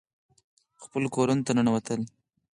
خپلو 0.83 1.07
کورونو 1.15 1.45
ته 1.47 1.51
ننوتل. 1.57 1.99